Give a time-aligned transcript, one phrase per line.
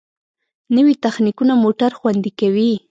[0.75, 2.71] نوې تخنیکونه موټر خوندي کوي.